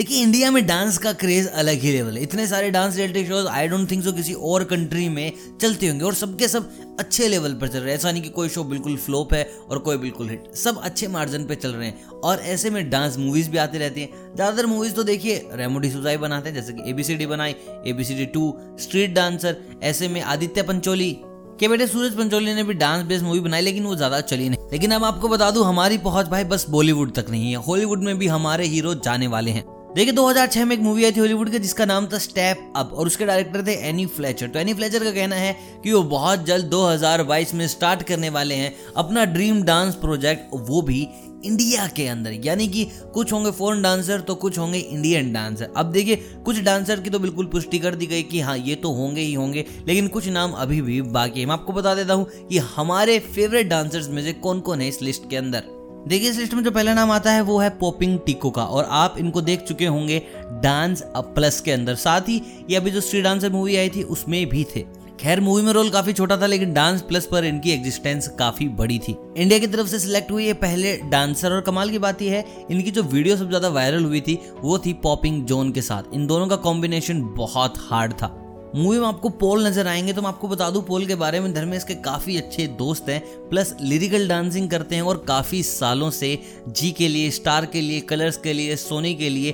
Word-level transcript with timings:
देखिए 0.00 0.22
इंडिया 0.22 0.50
में 0.50 0.66
डांस 0.66 0.96
का 0.98 1.12
क्रेज 1.12 1.46
अलग 1.52 1.80
ही 1.80 1.90
लेवल 1.92 2.16
है। 2.16 2.22
इतने 2.22 2.46
सारे 2.46 2.70
dance 2.70 2.94
reality 2.96 3.24
shows 3.26 3.46
I 3.48 3.66
don't 3.68 3.90
think 3.90 4.04
so 4.04 4.12
किसी 4.12 4.32
और 4.32 4.62
कंट्री 4.64 5.08
में 5.08 5.32
चलते 5.60 5.88
होंगे 5.88 6.04
और 6.04 6.14
सबके 6.14 6.46
सब 6.48 6.70
अच्छे 7.00 7.26
लेवल 7.28 7.54
पर 7.54 7.68
चल 7.68 7.78
रहे 7.78 7.88
हैं। 7.88 7.98
ऐसा 7.98 8.10
नहीं 8.10 8.22
कि 8.22 8.28
कोई 8.28 8.48
शो 8.48 8.64
बिल्कुल 8.64 8.96
फ्लोप 8.98 9.34
है 9.34 9.42
और 9.70 9.78
कोई 9.78 9.96
बिल्कुल 9.96 10.28
हिट 10.28 10.44
सब 10.54 10.78
अच्छे 10.80 11.08
मार्जिन 11.08 11.44
पे 11.46 11.54
चल 11.54 11.72
रहे 11.72 11.88
हैं 11.88 12.06
और 12.24 12.40
ऐसे 12.44 12.70
में 12.70 12.88
डांस 12.90 13.16
मूवीज़ 13.18 13.50
भी 13.50 13.58
आती 13.58 13.78
रहती 13.78 14.00
हैं। 14.00 14.34
ज़्यादातर 14.36 14.66
मूवीज़ 14.66 14.94
तो 14.94 15.02
देखिए 15.02 15.48
रेमोडी 15.52 15.90
सुजाई 15.90 16.16
बनाते 16.16 16.48
हैं, 16.48 16.54
जैसे 16.54 16.72
कि 16.72 16.88
एबीसीडी 16.90 17.26
बनाई 17.26 17.54
एबीसीडी 17.86 18.26
टू 18.28 18.54
स्ट्रीट 18.80 19.14
डांसर 19.14 19.56
ऐसे 19.82 20.08
में 20.08 20.20
आदित्य 20.22 20.62
पंचोली 20.62 21.10
के 21.60 21.68
बेटे 21.68 21.86
सूरज 21.86 22.16
पंचोली 22.16 22.54
ने 22.54 22.62
भी 22.62 22.74
डांस 22.74 23.04
बेस्ड 23.04 23.24
मूवी 23.24 23.40
बनाई, 23.40 23.60
लेकिन 23.60 23.84
वो 23.84 23.96
ज़्यादा 23.96 24.20
चली 24.22 24.48
नहीं। 24.48 24.70
लेकिन 24.72 24.90
अब 24.90 25.04
आपको 25.04 25.28
बता 25.28 25.50
दूँ, 25.50 25.66
हमारी 25.66 25.98
पहुँच 25.98 26.26
भाई 26.28 26.44
बस 26.44 26.66
बॉलीवुड 26.70 27.12
तक 27.14 27.30
नहीं 27.30 27.50
है। 27.50 27.58
हॉलीवुड 27.58 28.04
में 28.04 28.16
भी 28.18 28.26
हमारे 28.28 28.66
हीरो 28.66 28.94
जाने 28.96 29.26
वाले 29.26 29.50
हैं। 29.50 29.64
देखिए 29.96 30.12
2006 30.14 30.64
में 30.64 30.74
एक 30.74 30.82
मूवी 30.82 31.04
आई 31.04 31.12
थी 31.12 31.20
हॉलीवुड 31.20 31.50
के, 31.50 31.58
जिसका 31.58 31.84
नाम 31.84 32.06
था 32.06 32.18
स्टेप 32.18 32.72
अप 32.76 32.92
और 32.92 33.06
उसके 33.06 33.24
डायरेक्टर 33.26 33.66
थे 33.66 33.72
एनी 33.88 34.04
फ्लेचर 34.06 34.48
तो 34.48 34.58
एनी 34.58 34.74
फ्लेचर 34.74 35.04
का 35.04 35.10
कहना 35.10 35.36
है 35.36 35.52
कि 35.84 35.92
वो 35.92 36.02
बहुत 36.02 36.44
जल्द 36.46 36.70
2022 36.70 37.54
में 37.54 37.66
स्टार्ट 37.68 38.02
करने 38.02 38.28
वाले 38.28 38.54
हैं 38.54 38.74
अपना 38.96 39.24
ड्रीम 39.24 39.62
डांस 39.62 39.94
प्रोजेक्ट 39.94 40.54
वो 40.68 40.82
भी 40.82 41.00
इंडिया 41.44 41.86
के 41.86 42.06
अंदर। 42.08 42.32
यानी 42.44 42.68
कि 42.68 42.84
कुछ 43.14 43.32
होंगे 43.32 43.50
फॉरन 43.50 43.82
डांसर 43.82 44.20
तो 44.20 44.34
कुछ 44.34 44.58
होंगे 44.58 44.78
इंडियन 44.78 45.32
डांसर 45.32 45.72
अब 45.76 45.90
देखिए, 45.92 46.16
कुछ 46.44 46.60
डांसर 46.60 47.00
की 47.00 47.10
तो 47.10 47.18
बिल्कुल 47.18 47.46
पुष्टि 47.46 47.78
कर 47.78 47.94
दी 47.94 48.06
गई 48.06 48.22
कि 48.22 48.40
हाँ 48.40 48.56
ये 48.58 48.74
तो 48.74 48.92
होंगे 48.92 49.20
ही 49.20 49.34
होंगे, 49.34 49.64
लेकिन 49.88 50.08
कुछ 50.08 50.28
नाम 50.28 50.52
अभी 50.52 50.80
भी 50.82 51.00
बाकी 51.10 51.40
है। 51.40 51.46
मैं 51.46 51.54
आपको 51.54 51.72
बता 51.72 51.94
देता 51.94 52.14
हूँ 52.14 52.46
कि 52.48 52.58
हमारे 52.70 53.18
फेवरेट 53.28 53.68
डांसर्स 53.68 54.08
में 54.08 54.22
से 54.22 54.32
कौन 54.38 54.60
कौन 54.60 54.80
है 54.80 54.88
इस 54.88 55.02
लिस्ट 55.02 55.28
के 55.30 55.36
अंदर? 55.36 55.79
देखिए 56.08 56.30
इस 56.30 56.38
लिस्ट 56.38 56.54
में 56.54 56.62
जो 56.64 56.70
पहला 56.70 56.92
नाम 56.94 57.10
आता 57.10 57.32
है, 57.32 57.40
वो 57.40 57.58
है 57.58 57.68
पॉपिंग 57.70 58.18
टिको 58.26 58.50
का, 58.50 58.64
और 58.64 58.86
आप 58.90 59.14
इनको 59.18 59.40
देख 59.40 59.60
चुके 59.60 59.86
होंगे 59.86 60.22
डांस 60.62 61.02
प्लस 61.16 61.60
के 61.60 61.72
अंदर। 61.72 61.94
साथ 61.96 62.28
ही 62.28 62.40
ये 62.70 62.76
अभी 62.76 62.90
जो 62.90 63.00
स्ट्रीट 63.00 63.24
डांसर 63.24 63.50
मूवी 63.50 63.76
आई 63.76 63.88
थी, 63.88 64.02
उसमें 64.04 64.48
भी 64.48 64.64
थे। 64.64 64.84
खैर, 65.20 65.40
मूवी 65.40 65.62
में 65.62 65.72
रोल 65.72 65.90
काफ़ी 65.90 66.12
छोटा 66.12 66.36
था, 66.36 66.46
लेकिन 66.46 66.72
डांस 66.74 67.02
प्लस 67.02 67.26
पर 67.26 67.44
इनकी 67.44 67.70
एग्जिस्टेंस 67.70 68.28
काफ़ी 68.28 68.68
बड़ी 68.68 68.98
थी। 68.98 69.16
इंडिया 69.36 69.58
की 69.58 69.66
तरफ़ 69.66 69.86
से 69.86 69.98
सिलेक्ट 69.98 70.30
हुई 70.30 70.46
ये 70.46 70.52
पहले 70.56 70.96
डांसर, 71.10 71.52
और 71.52 71.60
कमाल 71.60 71.90
की 71.90 71.98
बात 71.98 72.22
यह 72.22 72.32
है, 72.32 72.44
इनकी 72.70 72.90
जो 72.90 73.02
वीडियो 73.02 73.36
सबसे 73.36 73.48
ज़्यादा 73.48 73.68
वायरल 73.68 74.04
हुई 74.04 74.20
थी, 74.20 74.38
वो 74.60 74.78
थी 74.78 74.92
पॉपिंग 74.92 75.44
जोन 75.44 75.72
के 75.72 75.82
साथ। 75.82 76.14
इन 76.14 76.26
दोनों 76.26 76.46
का 76.46 76.56
कॉम्बिनेशन 76.56 77.22
बहुत 77.36 77.74
हार्ड 77.90 78.12
था। 78.12 78.36
मूवी 78.74 78.98
में 78.98 79.06
आपको 79.06 79.28
पोल 79.28 79.66
नज़र 79.66 79.86
आएँगे 79.86 80.12
तो 80.12 80.22
मैं 80.22 80.28
आपको 80.28 80.48
बता 80.48 80.68
दूँ, 80.70 80.82
पोल 80.82 81.06
के 81.06 81.14
बारे 81.14 81.40
में 81.40 81.52
धर्मेश 81.54 81.84
के 81.84 81.94
काफ़ी 81.94 82.36
अच्छे 82.36 82.66
दोस्त 82.78 83.08
हैं, 83.08 83.20
प्लस 83.48 83.74
लिरिकल 83.80 84.28
डांसिंग 84.28 84.68
करते 84.70 84.94
हैं 84.94 85.02
और 85.02 85.24
काफ़ी 85.28 85.62
सालों 85.62 86.10
से 86.10 86.38
जी 86.68 86.90
के 86.90 87.08
लिए 87.08 87.30
स्टार 87.30 87.66
के 87.66 87.80
लिए 87.80 88.00
कलर्स 88.00 88.36
के 88.36 88.52
लिए, 88.52 88.76
सोनी 88.76 89.14
के 89.14 89.28
लिए 89.28 89.50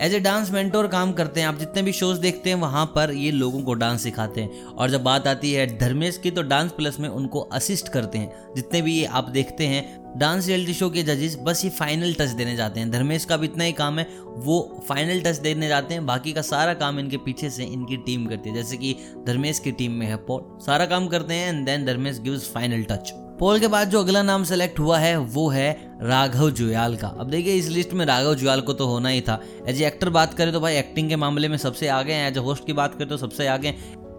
एज 0.00 0.14
ए 0.14 0.18
डांस 0.20 0.50
मेंटोर 0.50 0.86
काम 0.86 1.12
करते 1.12 1.40
हैं, 1.40 1.48
आप 1.48 1.58
जितने 1.58 1.82
भी 1.82 1.92
शोज़ 1.92 2.20
देखते 2.20 2.50
हैं, 2.50 2.56
वहाँ 2.56 2.84
पर 2.86 3.10
ये 3.10 3.30
लोगों 3.30 3.62
को 3.62 3.74
डांस 3.74 4.02
सिखाते 4.02 4.40
हैं। 4.40 4.64
और 4.64 4.90
जब 4.90 5.02
बात 5.02 5.26
आती 5.26 5.52
है 5.52 5.78
धर्मेश 5.78 6.18
की 6.18 6.30
तो 6.30 6.42
डांस 6.42 6.72
प्लस 6.72 7.00
में 7.00 7.08
उनको 7.08 7.40
असिस्ट 7.40 7.88
करते 7.88 8.18
हैं। 8.18 8.54
जितने 8.56 8.82
भी 8.82 8.94
ये 8.94 9.04
आप 9.04 9.28
देखते 9.28 9.66
हैं 9.66 10.18
डांस 10.18 10.46
रियलिटी 10.46 10.74
शो 10.74 10.90
के 10.90 11.02
जजेस 11.02 11.38
बस 11.42 11.64
ये 11.64 11.70
फाइनल 11.70 12.14
टच 12.14 12.28
देने 12.28 12.56
जाते 12.56 12.80
हैं। 12.80 12.90
धर्मेश 12.90 13.24
का 13.24 13.36
भी 13.36 13.46
इतना 13.46 13.64
ही 13.64 13.72
काम 13.72 13.98
है, 13.98 14.06
वो 14.26 14.84
फाइनल 14.88 15.20
टच 15.20 15.36
देने 15.36 15.68
जाते 15.68 15.94
हैं। 15.94 16.06
बाकी 16.06 16.32
का 16.32 16.42
सारा 16.42 16.74
काम 16.74 16.98
इनके 16.98 17.16
पीछे 17.16 17.50
से 17.50 17.64
इनकी 17.64 17.96
टीम 17.96 18.26
करती 18.26 18.50
है। 18.50 18.54
जैसे 18.54 18.76
कि 18.76 18.96
धर्मेश 19.26 19.58
की 19.58 19.72
टीम 19.72 19.92
में 19.92 20.06
है 20.06 20.16
पॉल 20.16 20.58
सारा 20.66 20.86
काम 20.86 21.06
करते 21.06 21.34
हैं 21.34 21.48
and 21.48 21.66
then 21.66 21.86
Dharmesh 21.86 22.20
gives 22.20 22.50
final 22.52 22.82
touch 22.82 23.12
poll 23.38 23.58
के 23.60 23.68
बाद 23.68 23.90
जो 23.90 24.00
अगला 24.00 24.22
नाम 24.22 24.44
सेलेक्ट 24.44 24.78
हुआ 24.78 24.98
है, 24.98 25.16
वो 25.16 25.48
है 25.48 25.70
राघव 26.02 26.50
जुयाल 26.50 26.96
का। 26.96 27.08
अब 27.10 27.30
देखिए, 27.30 27.54
इस 27.54 27.68
लिस्ट 27.68 27.92
में 27.92 28.04
राघव 28.06 28.34
जुयाल 28.34 28.60
को 28.60 28.72
तो 28.72 28.86
होना 28.86 29.08
ही 29.08 29.20
था। 29.20 29.40
एज 29.68 29.82
ए 29.82 29.86
एक्टर 29.86 30.10
बात 30.10 30.34
करें 30.34 30.52
तो 30.52 30.60
भाई 30.60 30.76
एक्टिंग 30.76 31.08
के 31.08 31.16
मामले 31.16 31.48
में 31.48 31.56
सबसे 31.58 31.88
आगे 31.90 32.12
हैं। 32.12 32.30
एज 32.30 32.36
ए 32.36 32.40
होस्ट 32.40 32.66
की 32.66 32.72
बात 32.74 32.94
करें 32.94 33.08
तो 33.08 33.16
सबसे 33.16 33.46
आगे 33.46 33.74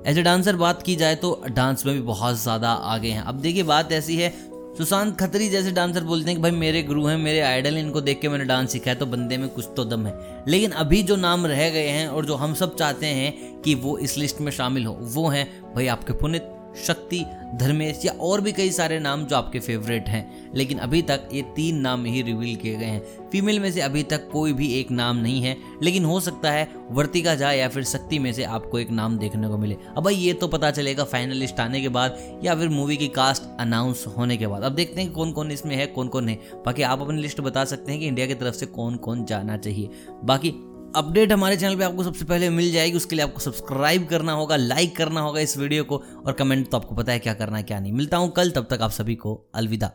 एज 0.07 0.17
ए 0.17 0.21
डांसर 0.23 0.55
बात 0.55 0.83
की 0.83 0.95
जाए 0.95 1.15
तो 1.15 1.41
डांस 1.47 1.85
में 1.85 1.93
भी 1.95 2.01
बहुत 2.03 2.35
ज़्यादा 2.35 2.69
आगे 2.69 3.09
हैं। 3.09 3.21
अब 3.21 3.39
देखिए, 3.41 3.63
बात 3.63 3.91
ऐसी 3.91 4.17
है, 4.17 4.29
सुशांत 4.77 5.15
खत्री 5.19 5.47
जैसे 5.49 5.71
डांसर 5.71 6.03
बोलते 6.03 6.29
हैं 6.29 6.35
कि 6.35 6.41
भाई, 6.41 6.51
मेरे 6.53 6.83
गुरु 6.83 7.05
हैं, 7.05 7.17
मेरे 7.17 7.39
आइडल 7.41 7.75
हैं, 7.75 7.83
इनको 7.83 8.01
देख 8.01 8.19
के 8.21 8.29
मैंने 8.29 8.45
डांस 8.45 8.71
सीखा 8.71 8.91
है 8.91 8.95
तो 8.95 9.05
बंदे 9.05 9.37
में 9.37 9.47
कुछ 9.49 9.69
तो 9.77 9.85
दम 9.85 10.05
है। 10.07 10.43
लेकिन 10.47 10.71
अभी 10.73 11.01
जो 11.03 11.15
नाम 11.15 11.45
रह 11.45 11.69
गए 11.69 11.87
हैं 11.87 12.07
और 12.07 12.25
जो 12.25 12.35
हम 12.35 12.53
सब 12.53 12.75
चाहते 12.75 13.05
हैं 13.07 13.61
कि 13.61 13.75
वो 13.75 13.97
इस 13.97 14.17
लिस्ट 14.17 14.41
में 14.41 14.51
शामिल 14.51 14.85
हो, 14.85 14.97
वो 15.03 15.27
हैं 15.27 15.47
भाई 15.75 15.87
आपके 15.87 16.13
पुनित। 16.13 16.53
शक्ति, 16.85 17.25
धर्मेश 17.55 18.05
या 18.05 18.11
और 18.11 18.41
भी 18.41 18.51
कई 18.51 18.71
सारे 18.71 18.99
नाम 18.99 19.25
जो 19.25 19.35
आपके 19.35 19.59
फेवरेट 19.59 20.09
हैं। 20.09 20.51
लेकिन 20.55 20.77
अभी 20.77 21.01
तक 21.01 21.29
ये 21.33 21.41
तीन 21.41 21.77
नाम 21.77 22.05
ही 22.05 22.21
रिवील 22.21 22.55
किए 22.55 22.75
गए 22.75 22.85
हैं। 22.85 23.29
फीमेल 23.29 23.59
में 23.59 23.71
से 23.71 23.81
अभी 23.81 24.03
तक 24.03 24.29
कोई 24.31 24.53
भी 24.53 24.73
एक 24.73 24.91
नाम 24.91 25.17
नहीं 25.17 25.41
है, 25.41 25.57
लेकिन 25.83 26.05
हो 26.05 26.19
सकता 26.19 26.51
है 26.51 26.71
वर्तिका 26.91 27.35
झा 27.35 27.51
या 27.51 27.69
फिर 27.69 27.83
शक्ति 27.83 28.19
में 28.19 28.33
से 28.33 28.43
आपको 28.43 28.79
एक 28.79 28.89
नाम 28.89 29.17
देखने 29.17 29.47
को 29.47 29.57
मिले। 29.57 29.77
अब 29.97 30.03
भाई, 30.03 30.15
ये 30.15 30.33
तो 30.33 30.47
पता 30.47 30.71
चलेगा 30.71 31.03
फाइनलिस्ट 31.03 31.59
आने 31.59 31.81
के 31.81 31.89
बाद 31.89 32.39
या 32.43 32.55
फिर 32.55 32.69
मूवी 32.69 32.97
की 32.97 33.07
कास्ट 33.07 33.43
अनाउंस 33.59 34.05
होने 34.17 34.37
के 34.37 34.47
बाद। 34.47 34.63
अब 34.63 34.71
देखते 34.71 35.01
हैं 35.01 35.11
कौन 35.11 35.31
कौन 35.31 35.51
इसमें 35.51 35.75
है 35.75 35.87
कौन 35.87 36.07
कौन 36.07 36.23
नहीं। 36.23 36.37
बाकी 36.65 36.81
आप 36.81 37.01
अपनी 37.01 37.21
लिस्ट 37.21 37.41
बता 37.41 37.65
सकते 37.65 37.91
हैं 37.91 38.01
कि 38.01 38.07
इंडिया 38.07 38.27
की 38.27 38.33
तरफ़ 38.33 38.55
से 38.55 38.65
कौन 38.65 38.95
कौन 38.95 39.25
जाना 39.25 39.57
चाहिए। 39.57 39.89
बाकी 40.23 40.53
अपडेट 40.95 41.31
हमारे 41.31 41.57
चैनल 41.57 41.75
पे 41.75 41.83
आपको 41.83 42.03
सबसे 42.03 42.25
पहले 42.25 42.49
मिल 42.49 42.71
जाएगी, 42.71 42.97
उसके 42.97 43.15
लिए 43.15 43.25
आपको 43.25 43.39
सब्सक्राइब 43.39 44.07
करना 44.07 44.31
होगा 44.31 44.55
लाइक 44.55 44.95
करना 44.95 45.21
होगा 45.21 45.39
इस 45.39 45.57
वीडियो 45.57 45.83
को, 45.83 46.03
और 46.25 46.33
कमेंट 46.33 46.69
तो 46.71 46.77
आपको 46.77 46.95
पता 46.95 47.11
है 47.11 47.19
क्या 47.19 47.33
करना 47.33 47.57
है, 47.57 47.63
क्या 47.63 47.79
नहीं। 47.79 47.93
मिलता 47.93 48.17
हूँ 48.17 48.31
कल, 48.31 48.51
तब 48.51 48.67
तक 48.69 48.81
आप 48.81 48.91
सभी 48.91 49.15
को 49.15 49.49
अलविदा। 49.55 49.91